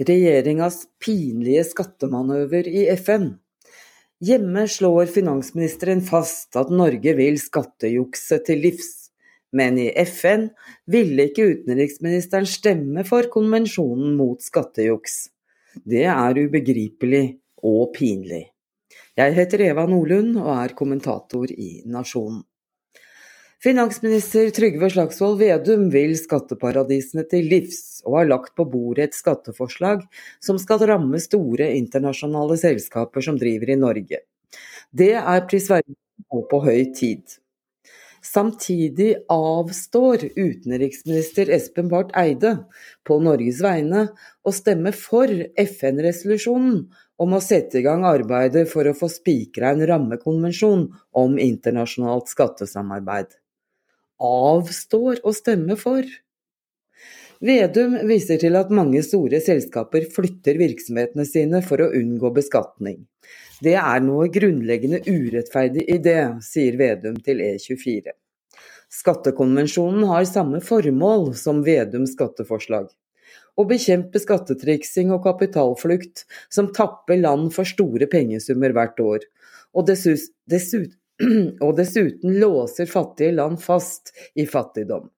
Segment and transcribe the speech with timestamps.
[0.00, 3.34] Regjeringas pinlige skattemanøver i FN.
[4.24, 9.10] Hjemme slår finansministeren fast at Norge vil skattejukse til livs,
[9.52, 10.46] men i FN
[10.88, 15.26] ville ikke utenriksministeren stemme for konvensjonen mot skattejuks.
[15.84, 17.24] Det er ubegripelig
[17.60, 18.46] og pinlig.
[19.18, 22.40] Jeg heter Eva Nordlund og er kommentator i Nasjonen.
[23.62, 30.00] Finansminister Trygve Slagsvold Vedum vil skatteparadisene til livs, og har lagt på bordet et skatteforslag
[30.42, 34.18] som skal ramme store internasjonale selskaper som driver i Norge.
[34.90, 35.94] Det er prisverdig
[36.34, 37.36] og på høy tid.
[38.26, 42.52] Samtidig avstår utenriksminister Espen Barth Eide
[43.06, 44.08] på Norges vegne
[44.42, 45.30] å stemme for
[45.62, 46.82] FN-resolusjonen
[47.22, 50.88] om å sette i gang arbeidet for å få spikra en rammekonvensjon
[51.22, 53.38] om internasjonalt skattesamarbeid
[54.22, 56.06] avstår å stemme for.
[57.42, 63.00] Vedum viser til at mange store selskaper flytter virksomhetene sine for å unngå beskatning.
[63.62, 68.14] Det er noe grunnleggende urettferdig i det, sier Vedum til E24.
[68.92, 72.90] Skattekonvensjonen har samme formål som Vedums skatteforslag.
[73.58, 79.26] Å bekjempe skattetriksing og kapitalflukt som tapper land for store pengesummer hvert år.
[79.74, 80.98] Og dessuten
[81.64, 85.10] og dessuten låser fattige land fast i fattigdom.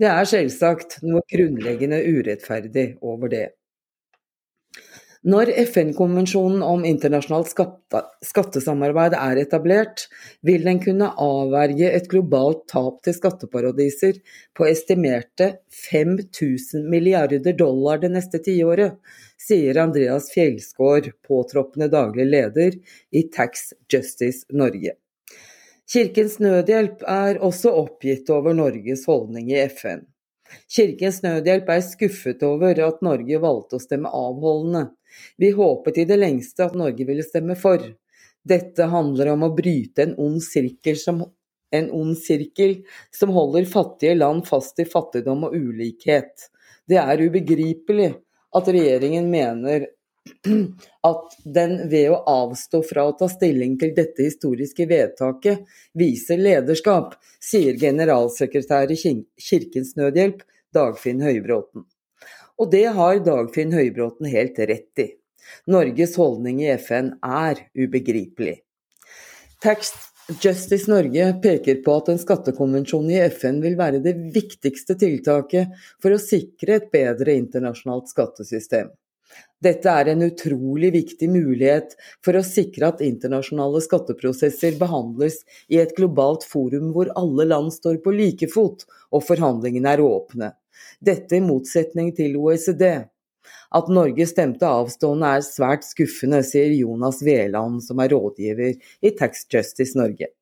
[0.00, 3.48] Det er selvsagt noe grunnleggende urettferdig over det.
[5.22, 7.52] Når FN-konvensjonen om internasjonalt
[8.26, 10.08] skattesamarbeid er etablert,
[10.42, 14.18] vil den kunne avverge et globalt tap til skatteparadiser
[14.58, 15.52] på estimerte
[15.84, 18.98] 5000 milliarder dollar det neste tiåret,
[19.38, 22.82] sier Andreas Fjellskår, påtroppende daglig leder
[23.14, 24.98] i Tax Justice Norge.
[25.92, 30.06] Kirkens Nødhjelp er også oppgitt over Norges holdning i FN.
[30.72, 34.86] Kirkens Nødhjelp er skuffet over at Norge valgte å stemme avholdende.
[35.36, 37.84] Vi håpet i det lengste at Norge ville stemme for.
[38.40, 41.20] Dette handler om å bryte en ond sirkel som,
[41.76, 42.78] ond sirkel
[43.12, 46.48] som holder fattige land fast i fattigdom og ulikhet.
[46.88, 48.14] Det er ubegripelig
[48.56, 49.90] at regjeringen mener
[51.10, 55.64] at den ved å avstå fra å ta stilling til dette historiske vedtaket,
[55.98, 60.44] viser lederskap, sier generalsekretær i Kirkens Nødhjelp,
[60.74, 61.86] Dagfinn Høybråten.
[62.60, 65.08] Og det har Dagfinn Høybråten helt rett i.
[65.66, 68.60] Norges holdning i FN er ubegripelig.
[69.62, 69.92] Tax
[70.42, 76.14] Justice Norge peker på at en skattekonvensjon i FN vil være det viktigste tiltaket for
[76.14, 78.92] å sikre et bedre internasjonalt skattesystem.
[79.62, 81.94] Dette er en utrolig viktig mulighet
[82.24, 85.38] for å sikre at internasjonale skatteprosesser behandles
[85.70, 88.82] i et globalt forum hvor alle land står på like fot
[89.14, 90.50] og forhandlingene er åpne.
[90.98, 92.86] Dette i motsetning til OECD.
[93.72, 99.46] At Norge stemte avstående er svært skuffende, sier Jonas Veland, som er rådgiver i Tax
[99.46, 100.32] Justice Norge.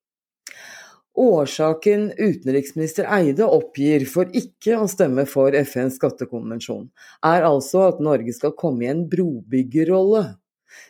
[1.19, 6.87] Årsaken utenriksminister Eide oppgir for ikke å stemme for FNs skattekonvensjon,
[7.27, 10.25] er altså at Norge skal komme i en brobyggerrolle.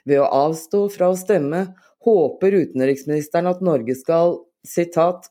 [0.05, 1.71] Ved å avstå fra å stemme
[2.05, 5.31] håper utenriksministeren at Norge skal citat,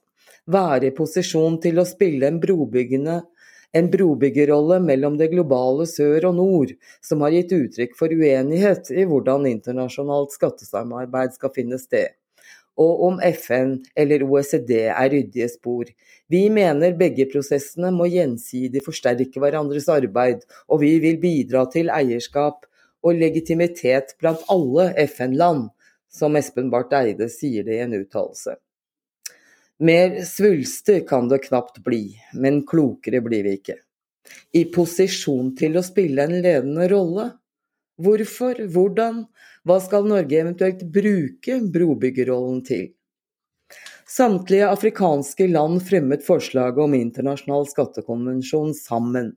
[0.50, 3.20] være i posisjon til å spille en brobyggende
[3.78, 6.72] en brobyggerrolle mellom det globale sør og nord,
[7.06, 12.16] som har gitt uttrykk for uenighet i hvordan internasjonalt skattesamarbeid skal finne sted
[12.80, 15.90] og om FN eller OECD er ryddige spor.
[16.32, 22.64] Vi mener begge prosessene må gjensidig forsterke hverandres arbeid, og vi vil bidra til eierskap
[23.04, 25.68] og legitimitet blant alle FN-land,
[26.10, 28.56] som Espen Barth Eide sier det i en uttalelse.
[29.80, 33.78] Mer svulstig kan det knapt bli, men klokere blir vi ikke.
[34.52, 37.30] I posisjon til å spille en ledende rolle?
[38.00, 38.62] Hvorfor?
[38.72, 39.26] Hvordan?
[39.68, 42.86] Hva skal Norge eventuelt bruke brobyggerrollen til?
[44.10, 49.34] Samtlige afrikanske land fremmet forslaget om internasjonal skattekonvensjon sammen.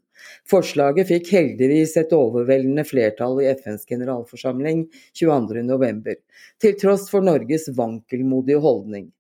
[0.49, 4.87] Forslaget fikk heldigvis et overveldende flertall i FNs generalforsamling
[5.19, 6.17] 22.11,
[6.63, 9.11] til tross for Norges vankelmodige holdning.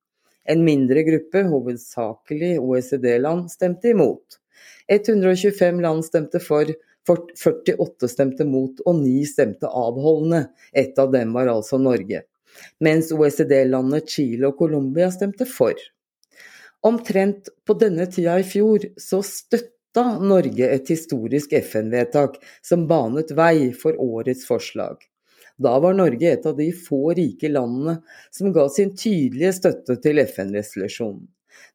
[0.48, 4.38] En mindre gruppe, hovedsakelig OECD-land, stemte imot.
[4.88, 6.72] 125 land stemte for,
[7.08, 10.44] 48 stemte mot og 9 stemte avholdende.
[10.72, 12.22] Et av dem var altså Norge.
[12.84, 15.74] Mens OECD-landet Chile og Colombia stemte for.
[16.82, 23.70] Omtrent på denne tida i fjor så støtta Norge et historisk FN-vedtak som banet vei
[23.78, 24.98] for årets forslag.
[25.62, 28.00] Da var Norge et av de få rike landene
[28.34, 31.26] som ga sin tydelige støtte til FN-resolusjonen.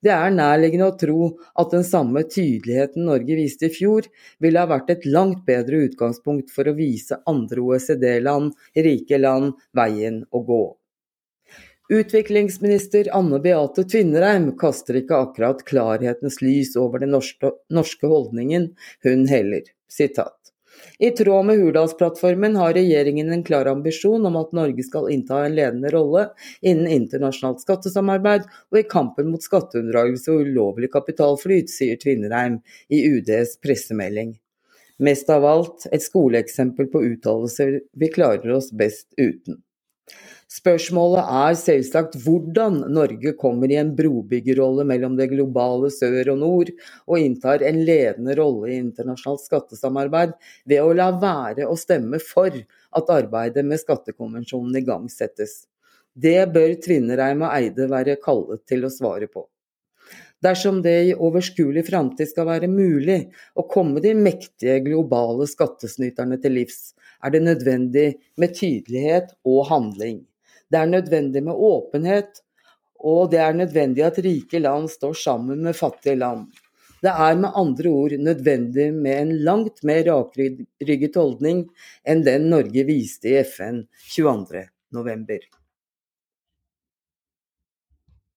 [0.03, 1.29] Det er nærliggende å tro
[1.59, 4.07] at den samme tydeligheten Norge viste i fjor,
[4.43, 10.23] ville ha vært et langt bedre utgangspunkt for å vise andre OECD-land, rike land, veien
[10.31, 10.65] å gå.
[11.87, 18.73] Utviklingsminister Anne Beate Tvinnereim kaster ikke akkurat klarhetens lys over den norske, holdningen,
[19.07, 19.63] hun heller.
[19.87, 20.36] Sitat.
[20.99, 25.55] I tråd med Hurdalsplattformen har regjeringen en klar ambisjon om at Norge skal innta en
[25.57, 26.23] ledende rolle
[26.61, 32.59] innen internasjonalt skattesamarbeid og i kampen mot skatteunndragelse og ulovlig kapitalflyt, sier Tvinnereim
[32.89, 34.35] i UDs pressemelding.
[34.97, 39.61] Mest av alt et skoleeksempel på uttalelser vi klarer oss best uten.
[40.47, 46.71] Spørsmålet er selvsagt hvordan Norge kommer i en brobyggerrolle mellom det globale sør og nord,
[47.03, 50.37] og inntar en ledende rolle i internasjonalt skattesamarbeid
[50.71, 55.65] ved å la være å stemme for at arbeidet med skattekonvensjonen igangsettes.
[56.15, 59.43] Det bør Tvinnereim og Eide være kallet til å svare på.
[60.43, 63.23] Dersom det i overskuelig framtid skal være mulig
[63.57, 66.93] å komme de mektige globale skattesnyterne til livs,
[67.25, 68.07] er det nødvendig
[68.37, 70.21] med tydelighet og handling.
[70.69, 72.43] Det er nødvendig med åpenhet,
[73.01, 76.47] og det er nødvendig at rike land står sammen med fattige land.
[77.01, 81.67] Det er med andre ord nødvendig med en langt mer rakrygget holdning
[82.05, 83.83] enn den Norge viste i FN
[84.15, 85.56] 22.11.